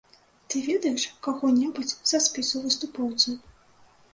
Ты 0.53 0.61
ведаеш 0.69 1.03
каго-небудзь 1.27 1.93
са 2.13 2.23
спісу 2.29 2.63
выступоўцаў? 2.65 3.33